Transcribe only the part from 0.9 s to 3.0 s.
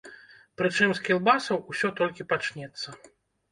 з кілбасаў усё толькі пачнецца.